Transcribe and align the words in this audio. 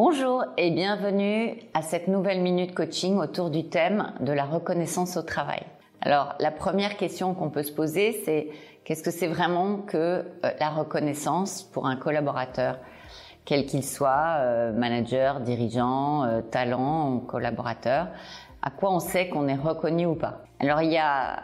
Bonjour 0.00 0.44
et 0.56 0.70
bienvenue 0.70 1.58
à 1.74 1.82
cette 1.82 2.06
nouvelle 2.06 2.40
minute 2.40 2.72
coaching 2.72 3.16
autour 3.16 3.50
du 3.50 3.68
thème 3.68 4.12
de 4.20 4.30
la 4.30 4.44
reconnaissance 4.44 5.16
au 5.16 5.22
travail. 5.22 5.62
Alors 6.02 6.36
la 6.38 6.52
première 6.52 6.96
question 6.96 7.34
qu'on 7.34 7.50
peut 7.50 7.64
se 7.64 7.72
poser 7.72 8.12
c'est 8.24 8.46
qu'est-ce 8.84 9.02
que 9.02 9.10
c'est 9.10 9.26
vraiment 9.26 9.78
que 9.78 9.96
euh, 9.96 10.50
la 10.60 10.68
reconnaissance 10.68 11.64
pour 11.64 11.88
un 11.88 11.96
collaborateur 11.96 12.78
quel 13.44 13.66
qu'il 13.66 13.82
soit, 13.82 14.36
euh, 14.38 14.72
manager, 14.72 15.40
dirigeant, 15.40 16.22
euh, 16.22 16.42
talent, 16.42 17.18
collaborateur, 17.26 18.06
à 18.62 18.70
quoi 18.70 18.92
on 18.92 19.00
sait 19.00 19.28
qu'on 19.28 19.48
est 19.48 19.56
reconnu 19.56 20.06
ou 20.06 20.14
pas? 20.14 20.44
Alors 20.60 20.80
il 20.80 20.92
y 20.92 20.98
a 20.98 21.42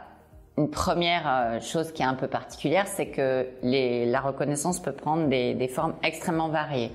une 0.59 0.71
première 0.71 1.59
chose 1.61 1.91
qui 1.91 2.03
est 2.03 2.07
un 2.07 2.15
peu 2.15 2.29
particulière, 2.29 2.87
c'est 2.87 3.09
que 3.09 3.49
la 3.65 4.21
reconnaissance 4.21 4.79
peut 4.79 4.93
prendre 4.93 5.27
des 5.27 5.69
formes 5.75 5.95
extrêmement 6.05 6.51
variées. 6.51 6.93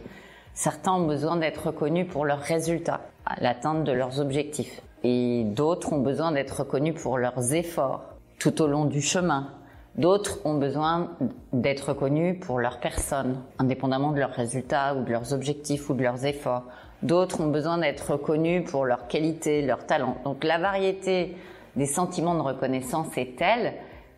Certains 0.59 0.91
ont 0.91 1.08
besoin 1.08 1.38
d'être 1.38 1.68
reconnus 1.68 2.05
pour 2.12 2.26
leurs 2.26 2.41
résultats, 2.41 2.99
l'atteinte 3.40 3.86
de 3.86 3.94
leurs 3.94 4.20
objectifs. 4.20 4.82
Et 5.05 5.45
d'autres 5.45 5.94
ont 5.94 6.02
besoin 6.02 6.34
d'être 6.34 6.59
reconnus 6.59 7.02
pour 7.02 7.18
leurs 7.18 7.54
efforts 7.54 8.04
tout 8.40 8.62
au 8.62 8.68
long 8.68 8.84
du 8.84 8.99
chemin. 8.99 9.54
D'autres 9.95 10.40
ont 10.44 10.55
besoin 10.55 11.12
d'être 11.54 11.88
reconnus 11.88 12.41
pour 12.41 12.59
leur 12.59 12.82
personne, 12.82 13.41
indépendamment 13.58 14.12
de 14.12 14.20
leurs 14.20 14.34
résultats 14.34 14.95
ou 14.95 15.05
de 15.05 15.12
leurs 15.13 15.32
objectifs 15.32 15.90
ou 15.90 15.94
de 15.94 16.04
leurs 16.04 16.26
efforts. 16.26 16.66
D'autres 17.04 17.40
ont 17.40 17.48
besoin 17.48 17.77
d'être 17.77 18.12
reconnus 18.12 18.70
pour 18.70 18.84
leur 18.84 19.07
qualité, 19.07 19.62
leur 19.62 19.85
talent. 19.85 20.18
Donc 20.26 20.44
la 20.44 20.57
variété 20.57 21.38
des 21.77 21.85
sentiments 21.85 22.35
de 22.35 22.41
reconnaissance 22.41 23.18
est 23.18 23.38
telle 23.38 23.76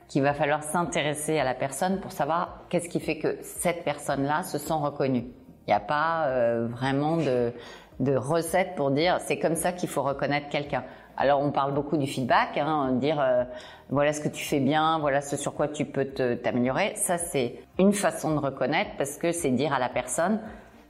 qu'il 0.08 0.24
va 0.24 0.34
falloir 0.34 0.64
s'intéresser 0.64 1.38
à 1.38 1.44
la 1.44 1.54
personne 1.54 2.00
pour 2.00 2.12
savoir 2.12 2.64
qu'est-ce 2.70 2.90
qui 2.90 3.00
fait 3.00 3.20
que 3.20 3.38
cette 3.44 3.84
personne-là 3.84 4.42
se 4.42 4.58
sent 4.58 4.74
reconnue. 4.74 5.26
Il 5.68 5.70
n'y 5.70 5.76
a 5.76 5.80
pas 5.80 6.28
euh, 6.28 6.68
vraiment 6.70 7.18
de, 7.18 7.54
recette 8.16 8.76
pour 8.76 8.90
dire 8.90 9.20
c'est 9.20 9.38
comme 9.38 9.56
ça 9.56 9.72
qu'il 9.72 9.88
faut 9.88 10.02
reconnaître 10.02 10.50
quelqu'un. 10.50 10.84
Alors 11.18 11.40
on 11.42 11.52
parle 11.52 11.74
beaucoup 11.74 11.98
du 11.98 12.08
feedback, 12.08 12.58
hein, 12.58 12.94
dire 12.94 13.20
euh, 13.22 13.44
voilà 13.90 14.12
ce 14.12 14.22
que 14.22 14.28
tu 14.28 14.44
fais 14.44 14.60
bien, 14.60 14.98
voilà 14.98 15.22
ce 15.22 15.38
sur 15.38 15.54
quoi 15.54 15.68
tu 15.68 15.86
peux 15.86 16.06
t'améliorer. 16.06 16.94
Ça 16.96 17.20
c'est 17.20 17.60
une 17.78 17.94
façon 17.94 18.34
de 18.34 18.40
reconnaître 18.40 18.92
parce 18.98 19.18
que 19.18 19.32
c'est 19.32 19.52
dire 19.52 19.72
à 19.72 19.80
la 19.80 19.90
personne 19.90 20.40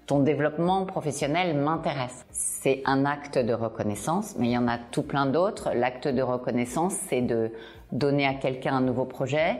ton 0.08 0.20
développement 0.20 0.86
professionnel 0.86 1.56
m'intéresse. 1.58 2.26
C'est 2.32 2.82
un 2.86 3.06
acte 3.06 3.38
de 3.38 3.54
reconnaissance, 3.54 4.36
mais 4.38 4.48
il 4.48 4.52
y 4.52 4.58
en 4.58 4.68
a 4.68 4.78
tout 4.78 5.04
plein 5.04 5.26
d'autres. 5.26 5.72
L'acte 5.74 6.08
de 6.08 6.22
reconnaissance, 6.22 6.94
c'est 7.10 7.22
de 7.22 7.52
donner 7.92 8.26
à 8.26 8.34
quelqu'un 8.34 8.76
un 8.76 8.82
nouveau 8.82 9.06
projet 9.06 9.60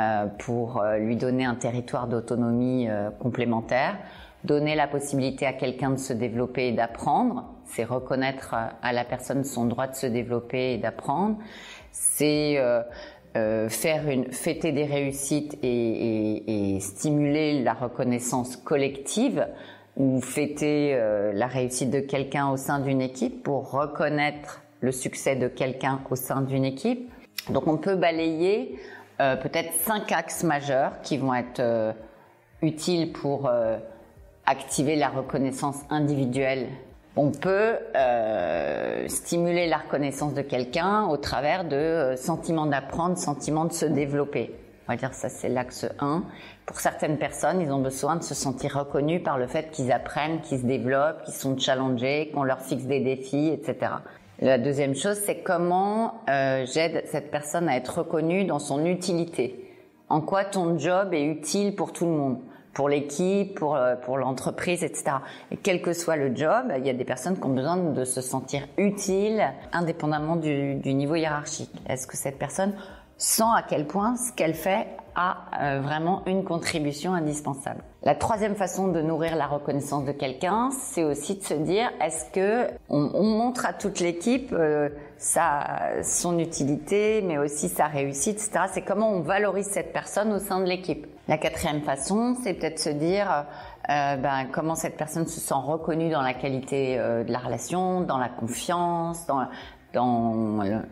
euh, 0.00 0.26
pour 0.38 0.82
lui 0.98 1.16
donner 1.16 1.44
un 1.44 1.54
territoire 1.54 2.08
d'autonomie 2.08 2.88
complémentaire 3.20 3.96
donner 4.44 4.74
la 4.74 4.86
possibilité 4.86 5.46
à 5.46 5.52
quelqu'un 5.52 5.90
de 5.90 5.98
se 5.98 6.12
développer 6.12 6.68
et 6.68 6.72
d'apprendre, 6.72 7.44
c'est 7.64 7.84
reconnaître 7.84 8.54
à 8.82 8.92
la 8.92 9.04
personne 9.04 9.44
son 9.44 9.66
droit 9.66 9.86
de 9.86 9.94
se 9.94 10.06
développer 10.06 10.74
et 10.74 10.78
d'apprendre, 10.78 11.36
c'est 11.92 12.58
euh, 12.58 12.82
euh, 13.36 13.68
faire 13.68 14.08
une 14.08 14.32
fêter 14.32 14.72
des 14.72 14.84
réussites 14.84 15.58
et, 15.62 16.78
stimuler 16.80 17.62
la 17.62 17.74
reconnaissance 17.74 18.56
collective 18.56 19.46
ou 19.96 20.20
fêter 20.20 20.94
euh, 20.94 21.32
la 21.32 21.48
réussite 21.48 21.90
de 21.90 22.00
quelqu'un 22.00 22.50
au 22.50 22.56
sein 22.56 22.78
d'une 22.78 23.00
équipe 23.00 23.42
pour 23.42 23.70
reconnaître 23.70 24.62
le 24.80 24.92
succès 24.92 25.34
de 25.34 25.48
quelqu'un 25.48 26.00
au 26.08 26.14
sein 26.14 26.40
d'une 26.40 26.64
équipe. 26.64 27.10
Donc 27.50 27.66
on 27.66 27.76
peut 27.76 27.96
balayer 27.96 28.78
peut-être 29.18 29.72
cinq 29.72 30.12
axes 30.12 30.44
majeurs 30.44 31.00
qui 31.02 31.16
vont 31.16 31.34
être 31.34 31.92
utiles 32.62 33.12
pour 33.12 33.50
activer 34.48 34.96
la 34.96 35.08
reconnaissance 35.08 35.76
individuelle. 35.90 36.68
On 37.16 37.30
peut 37.30 37.74
euh, 37.96 39.06
stimuler 39.08 39.66
la 39.66 39.78
reconnaissance 39.78 40.34
de 40.34 40.42
quelqu'un 40.42 41.06
au 41.06 41.16
travers 41.16 41.64
de 41.64 41.76
euh, 41.76 42.16
sentiments 42.16 42.66
d'apprendre, 42.66 43.18
sentiments 43.18 43.66
de 43.66 43.72
se 43.72 43.84
développer. 43.86 44.54
On 44.86 44.92
va 44.92 44.96
dire 44.96 45.12
ça 45.12 45.28
c'est 45.28 45.48
l'axe 45.50 45.86
1. 46.00 46.24
Pour 46.64 46.80
certaines 46.80 47.18
personnes, 47.18 47.60
ils 47.60 47.70
ont 47.70 47.80
besoin 47.80 48.16
de 48.16 48.22
se 48.22 48.34
sentir 48.34 48.78
reconnus 48.78 49.22
par 49.22 49.36
le 49.36 49.46
fait 49.46 49.70
qu'ils 49.70 49.92
apprennent, 49.92 50.40
qu'ils 50.40 50.60
se 50.60 50.66
développent, 50.66 51.24
qu'ils 51.24 51.34
sont 51.34 51.58
challengés, 51.58 52.30
qu'on 52.32 52.42
leur 52.42 52.60
fixe 52.60 52.84
des 52.84 53.00
défis, 53.00 53.48
etc. 53.48 53.92
La 54.40 54.56
deuxième 54.56 54.94
chose, 54.94 55.16
c'est 55.16 55.38
comment 55.38 56.22
euh, 56.30 56.64
j'aide 56.64 57.02
cette 57.06 57.30
personne 57.30 57.68
à 57.68 57.76
être 57.76 57.98
reconnue 57.98 58.44
dans 58.44 58.60
son 58.60 58.86
utilité. 58.86 59.64
En 60.08 60.20
quoi 60.20 60.44
ton 60.44 60.78
job 60.78 61.12
est 61.12 61.24
utile 61.24 61.74
pour 61.74 61.92
tout 61.92 62.06
le 62.06 62.12
monde? 62.12 62.38
Pour 62.72 62.88
l'équipe, 62.88 63.54
pour, 63.54 63.76
euh, 63.76 63.96
pour 63.96 64.18
l'entreprise, 64.18 64.84
etc. 64.84 65.16
Et 65.50 65.56
quel 65.56 65.82
que 65.82 65.92
soit 65.92 66.16
le 66.16 66.34
job, 66.34 66.72
il 66.76 66.86
y 66.86 66.90
a 66.90 66.94
des 66.94 67.04
personnes 67.04 67.38
qui 67.38 67.44
ont 67.44 67.54
besoin 67.54 67.76
de 67.76 68.04
se 68.04 68.20
sentir 68.20 68.66
utiles 68.76 69.42
indépendamment 69.72 70.36
du, 70.36 70.76
du 70.76 70.94
niveau 70.94 71.14
hiérarchique. 71.14 71.72
Est-ce 71.88 72.06
que 72.06 72.16
cette 72.16 72.38
personne 72.38 72.74
sent 73.18 73.42
à 73.42 73.62
quel 73.68 73.86
point 73.86 74.16
ce 74.16 74.32
qu'elle 74.32 74.54
fait 74.54 74.86
a 75.18 75.36
euh, 75.60 75.80
vraiment 75.80 76.22
une 76.26 76.44
contribution 76.44 77.12
indispensable. 77.12 77.82
La 78.04 78.14
troisième 78.14 78.54
façon 78.54 78.86
de 78.86 79.02
nourrir 79.02 79.34
la 79.34 79.48
reconnaissance 79.48 80.04
de 80.04 80.12
quelqu'un, 80.12 80.70
c'est 80.70 81.02
aussi 81.02 81.34
de 81.34 81.42
se 81.42 81.54
dire 81.54 81.90
est-ce 82.00 82.30
que 82.30 82.70
on, 82.88 83.10
on 83.14 83.24
montre 83.24 83.66
à 83.66 83.72
toute 83.72 83.98
l'équipe 83.98 84.52
euh, 84.52 84.88
sa 85.16 86.02
son 86.04 86.38
utilité, 86.38 87.20
mais 87.22 87.36
aussi 87.36 87.68
sa 87.68 87.86
réussite, 87.86 88.36
etc. 88.36 88.66
C'est 88.72 88.82
comment 88.82 89.10
on 89.10 89.20
valorise 89.20 89.66
cette 89.66 89.92
personne 89.92 90.32
au 90.32 90.38
sein 90.38 90.60
de 90.60 90.66
l'équipe. 90.66 91.08
La 91.26 91.36
quatrième 91.36 91.82
façon, 91.82 92.36
c'est 92.44 92.54
peut-être 92.54 92.78
se 92.78 92.90
dire 92.90 93.44
euh, 93.90 94.16
ben, 94.16 94.46
comment 94.52 94.76
cette 94.76 94.96
personne 94.96 95.26
se 95.26 95.40
sent 95.40 95.54
reconnue 95.54 96.10
dans 96.10 96.22
la 96.22 96.34
qualité 96.34 96.96
de 96.96 97.32
la 97.32 97.40
relation, 97.40 98.02
dans 98.02 98.18
la 98.18 98.28
confiance, 98.28 99.26
dans 99.26 99.48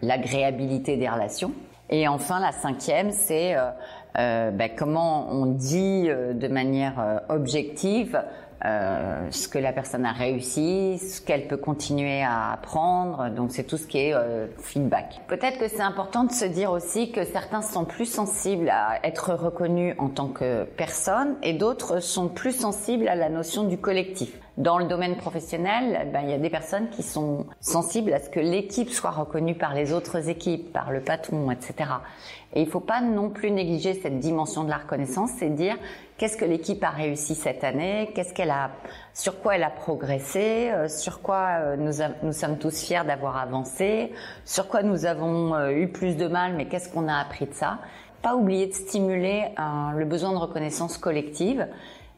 l'agréabilité 0.03 0.97
des 0.97 1.09
relations. 1.09 1.53
Et 1.91 2.09
enfin, 2.09 2.41
la 2.41 2.53
cinquième, 2.53 3.13
c'est 3.13 3.57
euh, 3.57 3.71
euh 4.19 4.51
ben, 4.51 4.71
comment 4.77 5.29
on 5.31 5.47
dit 5.47 6.07
euh, 6.09 6.33
de 6.33 6.49
manière 6.49 7.23
objective 7.29 8.21
euh, 8.65 9.29
ce 9.31 9.49
que 9.49 9.59
la 9.59 9.73
personne 9.73 10.07
a 10.07 10.13
réussi, 10.13 10.99
ce 10.99 11.21
qu'elle 11.21 11.47
peut 11.47 11.59
continuer 11.59 12.23
à 12.23 12.53
apprendre. 12.53 13.29
Donc 13.31 13.51
c'est 13.53 13.65
tout 13.65 13.77
ce 13.77 13.87
qui 13.87 13.99
est 13.99 14.15
euh, 14.15 14.47
feedback. 14.59 15.21
Peut-être 15.29 15.59
que 15.59 15.69
c'est 15.69 15.83
important 15.83 16.25
de 16.25 16.33
se 16.33 16.47
dire 16.47 16.73
aussi 16.73 17.13
que 17.13 17.25
certains 17.25 17.63
sont 17.63 17.85
plus 17.85 18.07
sensibles 18.07 18.71
à 18.71 18.99
être 19.05 19.35
reconnus 19.35 19.95
en 19.99 20.09
tant 20.09 20.29
que 20.29 20.65
personne 20.65 21.37
et 21.43 21.53
d'autres 21.53 22.01
sont 22.01 22.29
plus 22.29 22.53
sensibles 22.53 23.09
à 23.09 23.15
la 23.15 23.29
notion 23.29 23.65
du 23.65 23.79
collectif. 23.79 24.33
Dans 24.57 24.79
le 24.79 24.87
domaine 24.87 25.17
professionnel, 25.17 26.09
ben, 26.15 26.23
il 26.23 26.31
y 26.31 26.33
a 26.33 26.39
des 26.39 26.49
personnes 26.49 26.89
qui 26.89 27.03
sont 27.03 27.45
sensibles 27.61 28.15
à 28.15 28.21
ce 28.21 28.31
que 28.31 28.41
l'équipe 28.41 28.89
soit 28.89 29.11
reconnue 29.11 29.55
par 29.55 29.75
les 29.75 29.93
autres 29.93 30.31
équipes, 30.31 30.73
par 30.73 30.91
le 30.93 31.01
patron, 31.01 31.51
etc. 31.51 31.91
Et 32.57 32.61
il 32.61 32.65
ne 32.65 32.71
faut 32.71 32.81
pas 32.81 33.03
non 33.03 33.29
plus 33.29 33.51
négliger 33.51 33.93
cette 33.93 34.19
dimension 34.19 34.65
de 34.65 34.71
la 34.71 34.79
reconnaissance, 34.79 35.31
c'est 35.39 35.51
dire 35.51 35.77
qu'est-ce 36.17 36.39
que 36.39 36.47
l'équipe 36.47 36.83
a 36.83 36.89
réussi 36.89 37.35
cette 37.35 37.63
année, 37.65 38.11
qu'est-ce 38.15 38.33
qu'elle 38.33 38.51
a, 38.51 38.71
sur 39.13 39.43
quoi 39.43 39.57
elle 39.57 39.63
a 39.63 39.69
progressé, 39.69 40.71
euh, 40.71 40.89
sur 40.89 41.21
quoi 41.21 41.59
euh, 41.61 41.77
nous, 41.77 41.93
nous 42.23 42.33
sommes 42.33 42.57
tous 42.57 42.83
fiers 42.83 43.05
d'avoir 43.07 43.37
avancé, 43.37 44.11
sur 44.47 44.69
quoi 44.69 44.83
nous 44.83 45.05
avons 45.05 45.55
euh, 45.55 45.69
eu 45.69 45.89
plus 45.89 46.17
de 46.17 46.29
mal, 46.29 46.55
mais 46.55 46.65
qu'est-ce 46.65 46.89
qu'on 46.89 47.09
a 47.09 47.17
appris 47.17 47.45
de 47.45 47.53
ça. 47.53 47.79
Pas 48.23 48.35
oublier 48.35 48.69
de 48.69 48.73
stimuler 48.73 49.45
le 49.95 50.05
besoin 50.07 50.33
de 50.33 50.39
reconnaissance 50.39 50.97
collective 50.97 51.69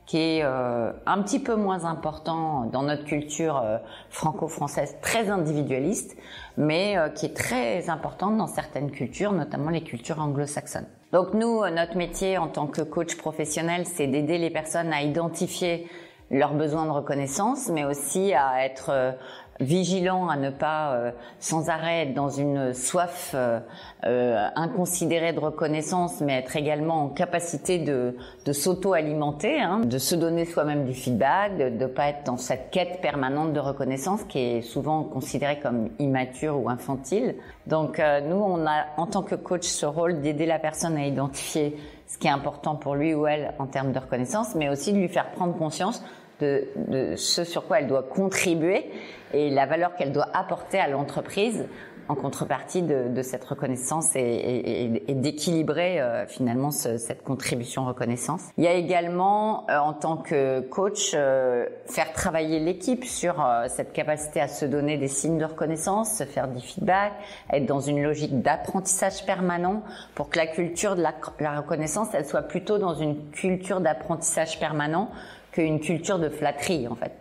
qui 0.08 0.16
est 0.16 0.40
euh, 0.42 0.90
un 1.04 1.22
petit 1.22 1.38
peu 1.38 1.54
moins 1.54 1.84
important 1.84 2.64
dans 2.72 2.82
notre 2.82 3.04
culture 3.04 3.58
euh, 3.58 3.76
franco-française 4.08 4.96
très 5.02 5.28
individualiste, 5.28 6.16
mais 6.56 6.96
euh, 6.96 7.10
qui 7.10 7.26
est 7.26 7.36
très 7.36 7.90
importante 7.90 8.38
dans 8.38 8.46
certaines 8.46 8.90
cultures, 8.90 9.32
notamment 9.32 9.68
les 9.68 9.82
cultures 9.82 10.18
anglo-saxonnes. 10.18 10.86
Donc 11.12 11.34
nous, 11.34 11.60
notre 11.68 11.98
métier 11.98 12.38
en 12.38 12.48
tant 12.48 12.66
que 12.66 12.80
coach 12.80 13.16
professionnel, 13.18 13.84
c'est 13.84 14.06
d'aider 14.06 14.38
les 14.38 14.48
personnes 14.48 14.94
à 14.94 15.02
identifier 15.02 15.86
leurs 16.30 16.54
besoins 16.54 16.86
de 16.86 16.90
reconnaissance, 16.90 17.68
mais 17.68 17.84
aussi 17.84 18.32
à 18.32 18.64
être 18.64 19.14
vigilant 19.60 20.28
à 20.28 20.36
ne 20.36 20.50
pas 20.50 20.92
euh, 20.92 21.10
sans 21.40 21.68
arrêt 21.68 22.02
être 22.02 22.14
dans 22.14 22.28
une 22.28 22.74
soif 22.74 23.32
euh, 23.34 23.60
euh, 24.04 24.46
inconsidérée 24.54 25.32
de 25.32 25.40
reconnaissance, 25.40 26.20
mais 26.20 26.34
être 26.34 26.56
également 26.56 27.04
en 27.04 27.08
capacité 27.08 27.78
de, 27.78 28.16
de 28.44 28.52
s'auto-alimenter, 28.52 29.60
hein, 29.60 29.80
de 29.80 29.98
se 29.98 30.14
donner 30.14 30.44
soi-même 30.44 30.84
du 30.84 30.94
feedback, 30.94 31.56
de 31.56 31.68
ne 31.68 31.86
pas 31.86 32.08
être 32.08 32.24
dans 32.24 32.36
cette 32.36 32.70
quête 32.70 33.00
permanente 33.00 33.52
de 33.52 33.60
reconnaissance 33.60 34.24
qui 34.24 34.38
est 34.38 34.62
souvent 34.62 35.02
considérée 35.02 35.58
comme 35.58 35.90
immature 35.98 36.58
ou 36.60 36.68
infantile. 36.68 37.34
Donc 37.66 37.98
nous, 37.98 38.36
on 38.36 38.66
a 38.66 38.86
en 38.96 39.06
tant 39.06 39.22
que 39.22 39.34
coach 39.34 39.64
ce 39.64 39.86
rôle 39.86 40.20
d'aider 40.20 40.46
la 40.46 40.58
personne 40.58 40.96
à 40.96 41.06
identifier 41.06 41.76
ce 42.06 42.16
qui 42.18 42.26
est 42.26 42.30
important 42.30 42.76
pour 42.76 42.94
lui 42.94 43.14
ou 43.14 43.26
elle 43.26 43.54
en 43.58 43.66
termes 43.66 43.92
de 43.92 43.98
reconnaissance, 43.98 44.54
mais 44.54 44.68
aussi 44.68 44.92
de 44.92 44.98
lui 44.98 45.08
faire 45.08 45.30
prendre 45.32 45.54
conscience 45.56 46.02
de, 46.40 46.64
de, 46.88 47.16
ce 47.16 47.44
sur 47.44 47.66
quoi 47.66 47.80
elle 47.80 47.86
doit 47.86 48.02
contribuer 48.02 48.90
et 49.32 49.50
la 49.50 49.66
valeur 49.66 49.94
qu'elle 49.96 50.12
doit 50.12 50.28
apporter 50.32 50.78
à 50.78 50.88
l'entreprise 50.88 51.66
en 52.08 52.14
contrepartie 52.14 52.82
de, 52.82 53.22
cette 53.22 53.44
reconnaissance 53.44 54.16
et, 54.16 55.02
d'équilibrer 55.08 56.00
euh, 56.00 56.26
finalement 56.26 56.70
cette 56.70 57.22
contribution 57.22 57.84
reconnaissance. 57.84 58.42
Il 58.56 58.64
y 58.64 58.66
a 58.66 58.72
également, 58.72 59.66
euh, 59.68 59.78
en 59.78 59.92
tant 59.92 60.16
que 60.16 60.60
coach, 60.60 61.12
euh, 61.14 61.66
faire 61.86 62.12
travailler 62.12 62.60
l'équipe 62.60 63.04
sur 63.04 63.44
cette 63.68 63.92
capacité 63.92 64.40
à 64.40 64.48
se 64.48 64.64
donner 64.64 64.96
des 64.96 65.08
signes 65.08 65.38
de 65.38 65.44
reconnaissance, 65.44 66.16
se 66.16 66.24
faire 66.24 66.48
du 66.48 66.60
feedback, 66.60 67.12
être 67.52 67.66
dans 67.66 67.80
une 67.80 68.02
logique 68.02 68.40
d'apprentissage 68.40 69.26
permanent 69.26 69.82
pour 70.14 70.30
que 70.30 70.38
la 70.38 70.46
culture 70.46 70.96
de 70.96 71.02
la, 71.02 71.14
la 71.40 71.60
reconnaissance, 71.60 72.08
elle 72.14 72.24
soit 72.24 72.42
plutôt 72.42 72.78
dans 72.78 72.94
une 72.94 73.30
culture 73.30 73.80
d'apprentissage 73.80 74.58
permanent 74.58 75.10
qu'une 75.58 75.80
culture 75.80 76.20
de 76.20 76.28
flatterie 76.28 76.86
en 76.86 76.94
fait. 76.94 77.12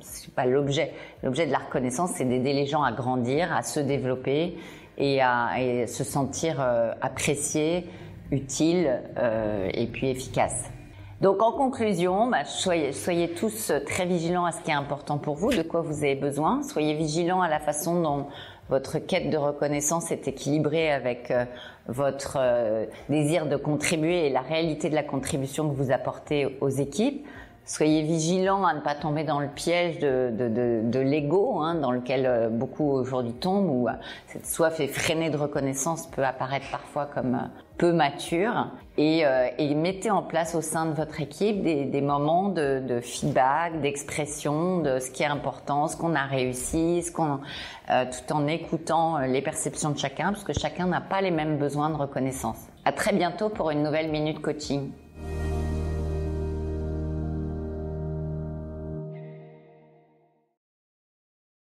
C'est 0.00 0.34
pas 0.34 0.46
l'objet. 0.46 0.92
L'objet 1.22 1.46
de 1.46 1.52
la 1.52 1.58
reconnaissance, 1.58 2.12
c'est 2.14 2.24
d'aider 2.24 2.54
les 2.54 2.64
gens 2.64 2.82
à 2.82 2.92
grandir, 2.92 3.54
à 3.54 3.62
se 3.62 3.78
développer 3.78 4.56
et 4.96 5.20
à 5.20 5.50
se 5.86 6.02
sentir 6.02 6.60
euh, 6.60 6.92
appréciés, 7.02 7.86
utiles 8.30 8.90
euh, 9.18 9.68
et 9.74 9.86
puis 9.86 10.08
efficaces. 10.08 10.70
Donc 11.20 11.42
en 11.42 11.52
conclusion, 11.52 12.28
bah, 12.28 12.44
soyez, 12.46 13.34
tous 13.34 13.70
très 13.86 14.06
vigilants 14.06 14.46
à 14.46 14.52
ce 14.52 14.62
qui 14.62 14.70
est 14.70 14.74
important 14.74 15.18
pour 15.18 15.34
vous, 15.34 15.52
de 15.52 15.62
quoi 15.62 15.82
vous 15.82 16.04
avez 16.04 16.14
besoin. 16.14 16.62
Soyez 16.62 16.94
vigilants 16.94 17.42
à 17.42 17.48
la 17.48 17.60
façon 17.60 18.00
dont 18.00 18.26
votre 18.70 18.98
quête 18.98 19.28
de 19.28 19.36
reconnaissance 19.36 20.10
est 20.10 20.26
équilibrée 20.26 20.90
avec 20.90 21.30
euh, 21.30 21.44
votre 21.86 22.38
désir 23.10 23.46
de 23.46 23.56
contribuer 23.56 24.26
et 24.26 24.30
la 24.30 24.40
réalité 24.40 24.88
de 24.88 24.94
la 24.94 25.02
contribution 25.02 25.68
que 25.68 25.74
vous 25.74 25.92
apportez 25.92 26.56
aux 26.62 26.70
équipes. 26.70 27.26
Soyez 27.66 28.02
vigilants 28.02 28.66
à 28.66 28.74
ne 28.74 28.80
pas 28.80 28.94
tomber 28.94 29.24
dans 29.24 29.40
le 29.40 29.48
piège 29.48 29.98
de, 29.98 30.98
l'ego, 30.98 31.60
hein, 31.60 31.76
dans 31.76 31.92
lequel 31.92 32.26
euh, 32.26 32.48
beaucoup 32.50 32.90
aujourd'hui 32.90 33.32
tombent, 33.32 33.70
où 33.70 33.88
euh, 33.88 33.92
cette 34.26 34.46
soif 34.46 34.80
effrénée 34.80 35.30
de 35.30 35.38
reconnaissance 35.38 36.06
peut 36.08 36.24
apparaître 36.24 36.66
parfois 36.70 37.06
comme 37.06 37.36
euh, 37.36 37.62
peu 37.78 37.92
mature. 37.92 38.68
Et, 38.98 39.24
et, 39.58 39.74
mettez 39.74 40.12
en 40.12 40.22
place 40.22 40.54
au 40.54 40.60
sein 40.60 40.86
de 40.86 40.92
votre 40.92 41.20
équipe 41.20 41.64
des, 41.64 42.00
moments 42.00 42.48
de, 42.48 43.00
feedback, 43.02 43.80
d'expression 43.80 44.78
de 44.78 45.00
ce 45.00 45.10
qui 45.10 45.24
est 45.24 45.26
important, 45.26 45.88
ce 45.88 45.96
qu'on 45.96 46.14
a 46.14 46.22
réussi, 46.22 47.04
qu'on, 47.12 47.40
tout 47.88 48.32
en 48.32 48.46
écoutant 48.46 49.18
les 49.18 49.42
perceptions 49.42 49.90
de 49.90 49.98
chacun, 49.98 50.26
parce 50.26 50.44
que 50.44 50.52
chacun 50.52 50.86
n'a 50.86 51.00
pas 51.00 51.20
les 51.22 51.32
mêmes 51.32 51.58
besoins 51.58 51.90
de 51.90 51.96
reconnaissance. 51.96 52.58
À 52.84 52.92
très 52.92 53.12
bientôt 53.12 53.48
pour 53.48 53.72
une 53.72 53.82
nouvelle 53.82 54.12
minute 54.12 54.40
coaching. 54.40 54.92